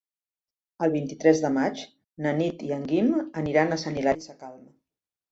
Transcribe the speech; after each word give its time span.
El 0.85 0.93
vint-i-tres 0.93 1.41
de 1.43 1.49
maig 1.57 1.83
na 2.25 2.31
Nit 2.39 2.63
i 2.69 2.73
en 2.77 2.87
Guim 2.93 3.11
aniran 3.43 3.75
a 3.75 3.77
Sant 3.83 3.99
Hilari 4.01 4.25
Sacalm. 4.29 4.65